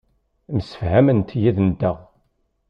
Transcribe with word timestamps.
Msefhament 0.57 1.29
yid-nteɣ. 1.41 1.97